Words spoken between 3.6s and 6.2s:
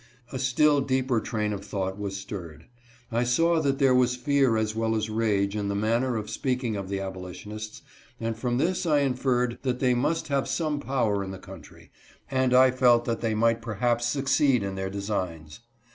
that there was fear as well as rage in the manner